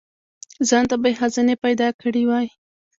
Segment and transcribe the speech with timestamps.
[0.69, 2.47] ځانته به یې خزانې پیدا کړي وای.